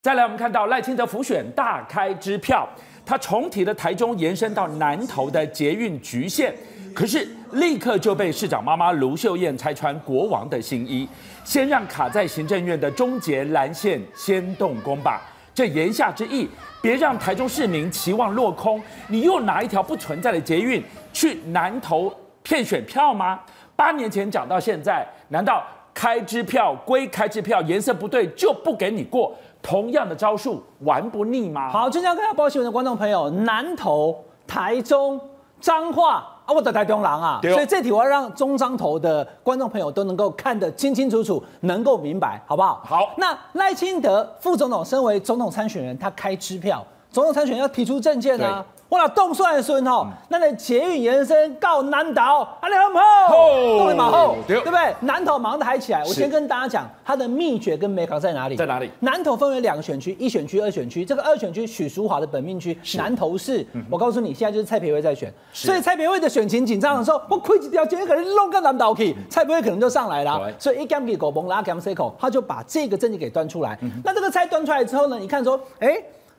[0.00, 2.68] 再来，我们看到赖清德浮选大开支票，
[3.04, 6.52] 他重提了台中延伸到南投的捷运局限，
[6.94, 11.08] 可是立刻就被市长妈妈卢秀燕拆穿国王的新衣，
[11.42, 15.20] 先让卡在行政院的终结蓝线先动工吧。
[15.52, 16.48] 这言下之意，
[16.80, 18.80] 别让台中市民期望落空。
[19.08, 20.80] 你又拿一条不存在的捷运
[21.12, 23.40] 去南投骗选票吗？
[23.74, 29.36] 八年前讲到现在，难道开支票归开支票，颜色不对就不给你过？
[29.62, 31.70] 同样的招数玩不腻吗？
[31.70, 35.20] 好，即将看到报新闻的观众朋友，南投、台中、
[35.60, 42.82] 彰化啊，我的台中郎啊，所以这题我要让中彰投的观众朋友都能够看得清清楚楚，能够明白，好不好？
[42.84, 43.10] 好。
[43.16, 48.64] 那赖清德副总统身为总统参选人，他开支票，总统参选人要提出证件啊。
[48.88, 53.78] 我俩动算算吼，那你捷运延伸到南投，啊你好不好？
[53.78, 54.94] 动力马后，对不对？
[55.00, 56.02] 南投马上抬起来。
[56.04, 58.56] 我先跟大家讲，它的秘诀跟美感在哪里？
[58.56, 58.90] 在哪里？
[59.00, 61.04] 南投分为两个选区，一选区、二选区。
[61.04, 63.66] 这个二选区许淑华的本命区，南投市。
[63.90, 70.50] 我告诉你，现在就是蔡培慧在选，所以蔡培慧的选情紧张的时候，我亏几条钱可能弄个南投去，蔡培慧可能就上来了。
[70.58, 73.78] 所以一讲给狗崩拉讲 C 口，他就把这个政绩给端出来。
[74.02, 75.18] 那这个菜端出来之后呢？
[75.18, 75.94] 你看说，哎，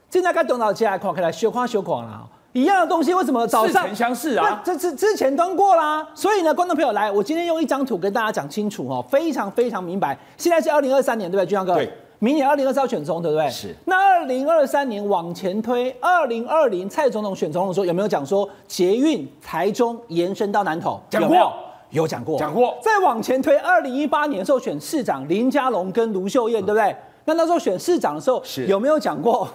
[0.10, 2.28] 现在该动脑起来看，起来羞垮羞垮了。
[2.54, 4.62] 一样的东西，为什么早上似曾相识啊？
[4.64, 10.18] 这之之前端过啦，所以呢，观众朋友来，我今天用一张图跟大家讲清楚哦，非常非常明白。
[10.38, 11.76] 现在是二零二三年，对不对，俊相哥？
[11.76, 11.92] 对。
[12.22, 13.50] 明年二零二三要选总统，对不对？
[13.50, 13.74] 是。
[13.86, 21.00] 那二零二三年往前推，二零二零蔡总统选总统的时候，有没有讲说捷运台中延伸到南投？
[21.10, 21.30] 讲过。
[21.30, 21.52] 有没有？
[21.92, 22.38] 有讲过。
[22.38, 22.78] 讲过。
[22.82, 26.94] 再往前推，二零一八年的时候选市长林佳龙跟卢秀燕，对不对？
[27.24, 29.48] 那那时候选市长的时候，有没有讲过？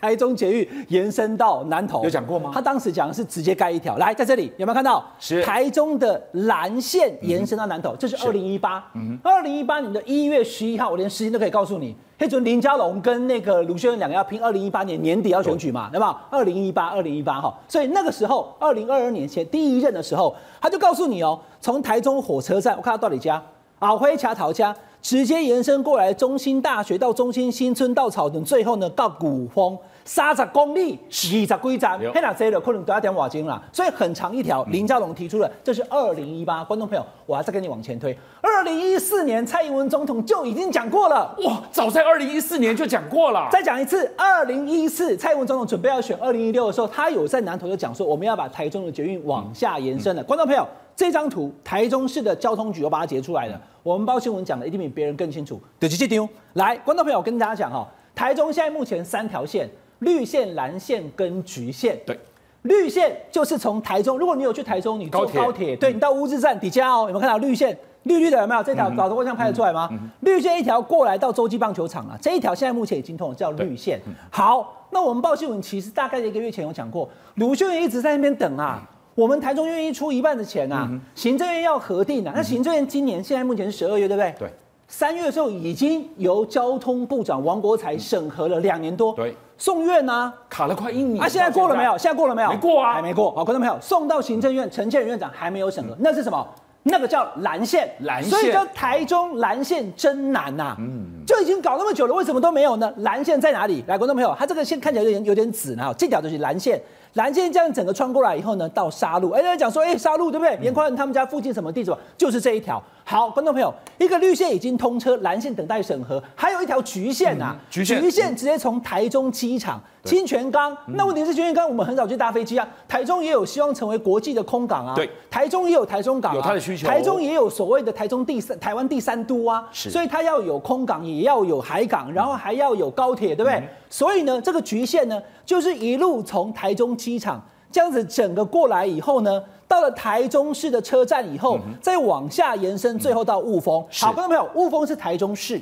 [0.00, 2.50] 台中捷运延伸到南投，有讲过吗？
[2.54, 5.04] 他当时讲的是直接盖一条，来在这里有没有看到？
[5.18, 8.82] 是台中的蓝线延伸到南投，嗯、这是二零一八。
[9.22, 11.94] 二零一八年的一月十一号，我连时间都可以告诉你。
[12.18, 16.26] 黑准林佳龙跟那个卢秀燕两个要拼二零一八年年底要选举嘛，对吧？
[16.30, 23.42] 二零一八，二零一八哈，所以那个时候，二零二二年前第一任的时候，他就告诉你哦，从台中火车站，我看到到底家
[23.78, 24.74] 啊，灰桥桃家。
[25.02, 29.74] 直接延伸过来，中心大学到中心新村到草屯，最后呢到古峰，
[30.04, 34.64] 三十公里，二十几站，黑哪这了，可能都要点瓦金了，所以很长一条。
[34.64, 43.48] 林佳龙提出了，这是二零一八，观众朋友，我还在跟你往前推，二零一四年蔡英文总统就已经讲过了，哇，早在二零一四年就讲过了。
[43.50, 50.66] 再讲一次，二零一四蔡英文总统准备要选二零一六的时候，他有在南投就讲说，我们要把台中的捷运往下延伸了，观众朋友。
[50.96, 53.58] 这张图，台中市的交通局我把它截出来了。
[53.82, 55.58] 我们包新闻讲的一定比别人更清楚。
[55.78, 59.66] 对，直接丢来，观众朋友，我跟大家讲哈，台中现在目前三条线：
[60.00, 61.98] 绿线、蓝线跟橘线。
[62.04, 62.18] 对，
[62.62, 67.76] 绿线就是从台中，如果你有去台中，你坐高铁，对，你到乌日站底下哦，有没有看到绿线？
[68.04, 68.62] 绿绿的有没有？
[68.62, 69.90] 这条导图像拍得出来吗？
[70.20, 74.00] 绿线一条过来到洲际棒球场啊，这一条现在目前已经通了，叫绿线。
[74.30, 78.82] 好，那我们报新闻其实大概一个月前有讲过，卢秀燕一直在那边等啊。
[79.14, 82.32] 我们台中愿意出一半的钱啊，行政院要核定啊。
[82.34, 84.34] 那行政院今年现在目前是十二月，对不对？
[84.38, 84.50] 对。
[84.90, 89.34] 三月的时候已经由交通部长王国才审核了两年多，对。
[89.56, 91.22] 送院呢，卡了快一年。
[91.22, 91.96] 啊，现在过了没有？
[91.96, 92.50] 现在过了没有？
[92.50, 93.30] 没过啊，还没过。
[93.30, 96.44] 好，观众朋友，送到行政院，陈建仁院长还没有审核，那是什么？
[96.82, 98.30] 那个叫蓝线，蓝线。
[98.30, 100.74] 所以叫台中蓝线真难呐。
[100.80, 101.22] 嗯。
[101.24, 102.92] 就已经搞那么久了，为什么都没有呢？
[102.96, 103.84] 蓝线在哪里？
[103.86, 105.94] 来，观众朋友，它这个线看起来有点有点紫呢。
[105.96, 106.82] 这条就是蓝线。
[107.14, 110.56] 蓝线这样整个穿过来以后呢，到沙鹿，哎，大家讲说，哎，沙鹿对不对？
[110.62, 111.92] 严宽他们家附近什么地址？
[112.16, 112.80] 就是这一条。
[113.02, 120.76] 好，观众朋友，一个绿线已经通车，蓝线等待审核，还有一条橘线呐、啊嗯，橘线，橘线直接从台中机场、清泉岗。
[120.86, 126.86] 那问题是清泉岗我们很少去搭飞机啊，台中也有希望成为国际的空港啊，对，台中也有台中港、啊，有它的需求。
[126.86, 133.58] 台中也有所谓的台中第三、台湾第三都啊，是，所以它要有空港，也要有海港，然后还要有高铁，对不对？
[133.58, 137.42] 嗯、所以呢，这个局限呢，就是一路从台中机场。
[137.72, 143.80] 这样子整个过来以后呢，到了台中市的车站以后，嗯、再往下延伸，最后到雾峰。
[143.92, 145.60] 好，观众朋友，雾峰是台中市，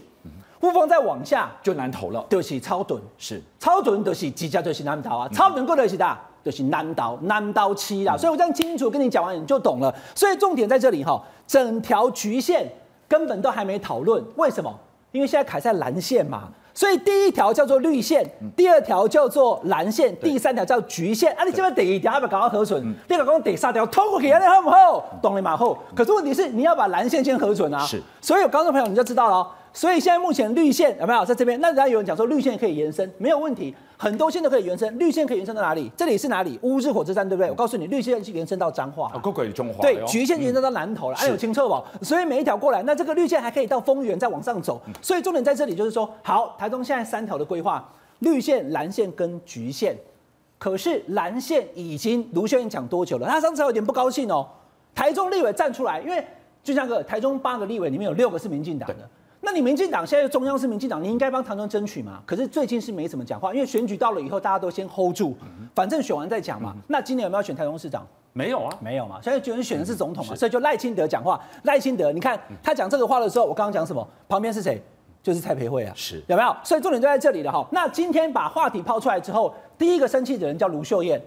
[0.63, 1.53] 雾峰再往下。
[1.63, 3.43] 就南投了，就是超屯，是。
[3.59, 8.17] 超屯就是直接就是南投啊，草屯过来是的，就是南投南投区啦。
[8.17, 9.95] 所以我这样清楚跟你讲完，你就懂了。
[10.15, 12.67] 所以重点在这里哈，整条局线
[13.07, 14.75] 根本都还没讨论，为什么？
[15.13, 16.49] 因为现在卡在蓝线嘛。
[16.79, 21.33] 所以第一条叫做绿线，第二条叫做蓝线，第三条叫橘线。
[21.33, 22.95] 啊，你这边第一条要不要搞到核准？
[23.09, 25.05] 第二个第三条通过给，你好不好？
[25.21, 25.57] 懂了吗？
[25.57, 27.81] 后，可是问题是你要把蓝线先核准啊。
[27.81, 28.01] 是。
[28.21, 31.61] 所以有观众朋友你就知道了，所以现在目前绿线有没有在这边？
[31.61, 34.99] 那人家有人讲说绿线可以延伸，没有问题，很多线都可以延伸。
[34.99, 35.89] 绿线可以延伸到哪里？
[35.97, 36.59] 这里是哪里？
[36.63, 37.49] 乌日火车站，对不对？
[37.49, 39.81] 我告诉你，绿线是延伸到彰化，够鬼中华。
[39.81, 41.87] 对，橘线延伸到南投了，还有清澈宝。
[42.03, 44.83] 所以每一条过来，那这个绿线还可以到丰原再往上走。
[45.01, 47.89] 所以重点在这里就是说，好，台中现在三条的规划，
[48.19, 49.97] 绿线、蓝线跟橘线。
[50.59, 53.29] 可是蓝线已经卢秀燕讲多久了？
[53.29, 54.45] 他上次有点不高兴哦。
[54.93, 56.27] 台中立委站出来，因为
[56.65, 59.09] 就像个台中八个立委里面有六个是民进党的，
[59.49, 62.23] 那你民进党现在中央是民进党，你应该帮唐中争取嘛。
[62.27, 65.35] 可是最近是没怎么讲话，因为选举到了以后，大家都先 hold 住，
[65.75, 66.77] 反正选完再讲嘛。
[66.87, 68.07] 那今年有没有选台中市长？
[68.35, 69.19] 没有啊，没有嘛。
[69.23, 71.41] 现在居然选的是总统嘛，所以就赖清德讲话。
[71.63, 74.07] 赖清德，你看他讲这个话的时候，我刚刚讲什么？
[74.29, 74.83] 旁边是谁？
[75.23, 76.55] 就是蔡培慧啊，是有没有？
[76.63, 77.67] 所以重点就在这里了哈。
[77.73, 81.19] 那今天把话题抛出来之后，第一个生气的人叫卢秀燕。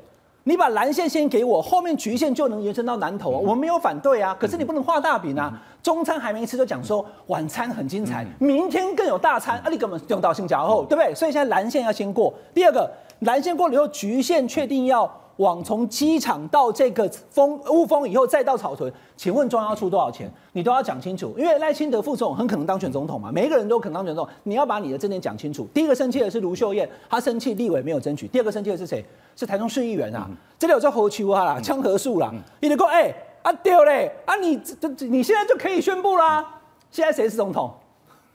[0.44, 4.36] 你把蓝线先给我，后面橘线就能延伸到南投，我们没有反对啊。
[4.40, 5.54] 可是你不能画大饼啊。
[5.84, 9.70] 中餐还没吃就讲说晚餐很精彩，明天更有大餐啊！
[9.70, 11.14] 你根本用到性交后，对不对？
[11.14, 12.34] 所以现在蓝线要先过。
[12.54, 12.90] 第二个，
[13.20, 15.12] 蓝线过了以后，橘线确定要。
[15.38, 20.32] 往从机场到这个风雾峰以后再到草屯，请问中央要出多少钱？
[20.54, 25.68] 你都要讲清楚，因为赖清德副总统很可能当选总统嘛，每一个人都可能当选总统，你要把你的政见讲清楚。
[25.74, 29.04] 第一个生气的是卢秀燕，她生气立委没有争取；第二个生气的是谁？
[29.36, 33.12] 是台中市议员啊，嗯、这里有叫侯秋啊啦，枪和树啦，你得说哎
[33.42, 36.46] 啊丢嘞啊你这你现在就可以宣布啦，
[36.92, 37.72] 现在谁是总统？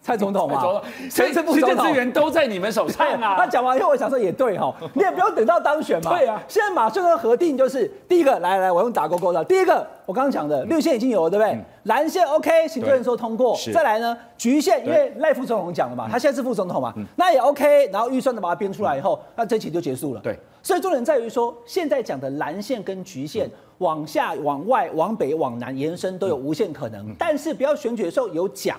[0.03, 1.85] 蔡总统嘛，谁是副总统？
[1.85, 3.35] 资源都在你们手上啊！
[3.39, 6.17] 他讲完以后，我想说也对哈， 你也不用等到当选嘛。
[6.17, 9.45] 对啊，现在马上要核定，就是第一个，来来，我用打勾勾的。
[9.45, 11.59] 第一个，我刚刚讲的绿线已经有了，对不对？
[11.85, 13.59] 蓝线 OK，行政院说通过。
[13.75, 17.89] 再来呢，橘线，因为赖副总统讲了嘛，他现在是副总统嘛，那也 OK。
[17.93, 20.21] 然后预算的把它编出来以后，那这期就结束了。
[20.21, 28.79] 对，所以重点在于说，现在讲的蓝线跟橘线往下、往外、往北、往南延伸都有无限可能，但是不要选举的时候有讲。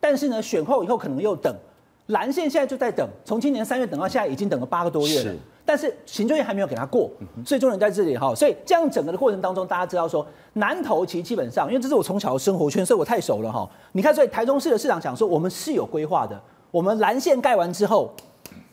[0.00, 1.54] 但是呢，选后以后可能又等，
[2.06, 5.22] 蓝线现在就在等，从今年三月等到现在，已经等了八个多月了。
[5.22, 7.10] 是，但是行政院还没有给他过，
[7.44, 8.34] 所以重点在这里哈。
[8.34, 13.68] 所以这样整个的过程当中，大家知道说，南投其实基本上，因为这是我从小的生活圈，所以我太熟了哈。
[13.92, 16.40] 你看，所以台中市的市长讲说，我们是有规划的，
[16.70, 18.10] 我们蓝线盖完之后，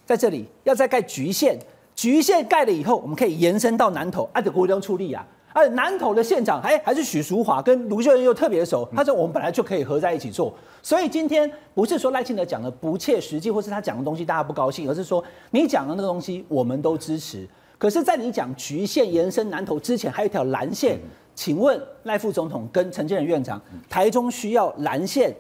[0.06, 1.60] 在这里要再盖橘线，
[1.96, 5.26] 橘线盖了以后，我们可以延伸到南投，按照国中出力啊。
[5.56, 8.86] 而南投的县长还还是许淑华，跟卢秀燕又特别熟。
[8.94, 10.54] 他说我们本来就可以合在一起做，
[10.84, 17.48] 所以今天不是说赖清德讲的不切实际，或是他讲的东西大家不高兴，而是说你讲的那个东西我们都支持。
[17.78, 21.00] 可是，在你讲局限延伸南投之前，还有一条蓝线。
[21.34, 25.36] 请问赖副总统跟陈建仁院长，台中需要蓝线，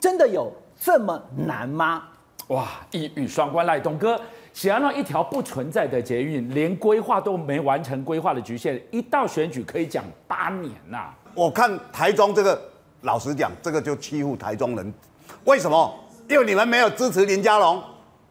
[0.00, 2.04] 真的有这么难吗？
[2.48, 4.18] 哇，一语双关，赖东哥。
[4.54, 11.14] 想要让一条不存在的捷运，连规划都没完成规划的局限，一到选举可以讲八年呐、啊。
[11.34, 12.62] 我看台中这个，
[13.00, 14.94] 老实讲，这个就欺负台中人。
[15.42, 15.92] 为什么？
[16.28, 17.82] 因为你们没有支持林佳龙。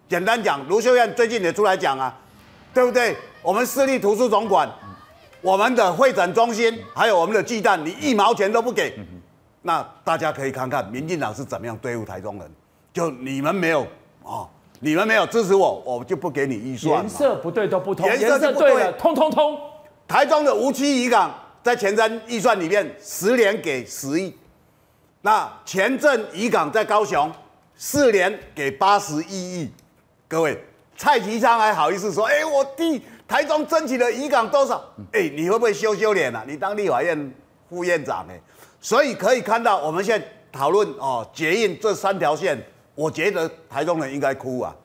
[0.07, 2.17] 简单讲，卢秀燕最近也出来讲啊，
[2.73, 3.17] 对不对？
[3.41, 4.71] 我们市立图书总馆，
[5.41, 8.97] 我们的会展中心，还有我们的巨蛋，你一毛钱都不给。
[9.61, 12.49] 那大家可以看看民进党是怎么样对付台中人。
[12.93, 13.87] 就你们没有啊。
[14.23, 14.49] 哦
[14.83, 16.99] 你们没有支持我，我就不给你预算。
[16.99, 19.57] 颜色不对都不通，颜色对了通通通。
[20.05, 21.33] 台中的无期渔港
[21.63, 24.35] 在前瞻预算里面十年给十亿，
[25.21, 27.31] 那前镇渔港在高雄
[27.77, 29.71] 四年给八十一亿。
[30.27, 30.61] 各位，
[30.97, 34.83] 蔡其昌还好意思说，哎，我弟台中争取了渔港多少？
[35.13, 36.43] 哎，你会不会羞羞脸啊？
[36.45, 37.33] 你当立法院
[37.69, 38.37] 副院长哎，
[38.81, 42.61] 所以可以看到我们现在讨论哦，捷运这三条线。
[42.95, 44.75] 我觉得台中人应该哭啊！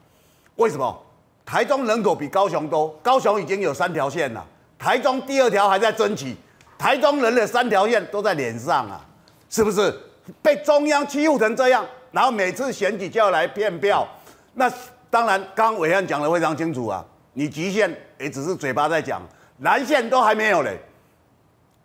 [0.55, 1.05] 为什么？
[1.45, 4.45] 台中人口比高雄多，高雄已经有三条线了，
[4.77, 6.35] 台中第二条还在争取，
[6.77, 9.03] 台中人的三条线都在脸上啊，
[9.49, 9.91] 是不是？
[10.43, 14.07] 被中央欺负成这样，然后每次选举就要来骗票，
[14.53, 14.71] 那
[15.09, 19.19] 当然，刚刚暐瀚讲的非常清楚啊，你极限也只是嘴巴在讲，
[19.61, 20.77] 蓝线都还没有嘞，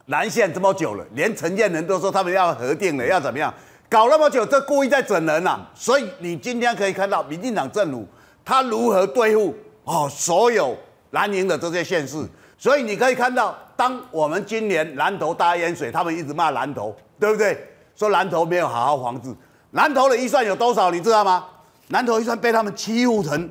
[0.06, 3.52] 蓝线这么久了，连陈建仁都说他们要核定了，要怎么样？
[3.94, 5.70] 搞那么久，这故意在整人呐、啊！
[5.72, 8.04] 所以你今天可以看到，民进党政府
[8.44, 10.76] 他如何对付哦所有
[11.12, 12.28] 蓝营的这些县市。
[12.58, 17.56] 所以你可以看到，当我们今年南投大淹水，他们一直骂南投，对不对？
[17.94, 19.32] 说南投没有好好防治，
[19.70, 20.90] 南投的预算有多少？
[20.90, 21.46] 你知道吗？
[21.86, 23.48] 南投预算被他们欺负成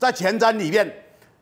[0.00, 0.92] 在前瞻里面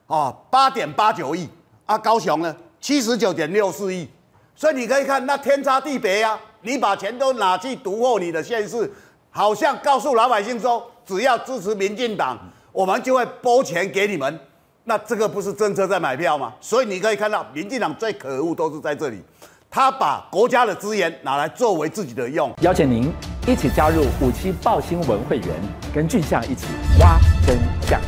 [0.09, 1.49] 哦八点八九亿
[1.87, 4.06] 啊，高雄呢七十九点六四亿。
[4.54, 8.90] 所以你可以看那天差地别呀、你把钱都拿去独货你的县市，
[9.31, 12.38] 好像告诉老百姓说，只要支持民进党，
[12.73, 14.40] 我们就会拨钱给你们。
[14.85, 16.52] 那这个不是政策在买票吗？
[16.61, 19.23] 所以你可以看到，民进党最可恶都是在这里，
[19.71, 22.52] 他把国家的资源拿来作为自己的用。
[22.62, 23.12] 邀请您
[23.47, 25.49] 一起加入五七报新闻会员，
[25.95, 26.66] 跟俊相一起
[26.99, 28.00] 挖真相。